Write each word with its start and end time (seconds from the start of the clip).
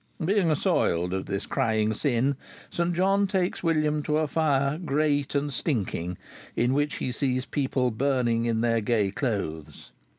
Being 0.25 0.49
assoiled 0.49 1.13
of 1.13 1.27
this 1.27 1.45
crying 1.45 1.93
sin, 1.93 2.35
St. 2.71 2.91
John 2.95 3.27
takes 3.27 3.61
William 3.61 4.01
to 4.01 4.17
a 4.17 4.25
fire 4.25 4.79
"grete 4.79 5.35
and 5.35 5.51
styngkyng," 5.51 6.17
in 6.55 6.73
which 6.73 6.95
he 6.95 7.11
sees 7.11 7.45
people 7.45 7.91
burning 7.91 8.47
in 8.47 8.61
their 8.61 8.81
gay 8.81 9.11
clothes. 9.11 9.91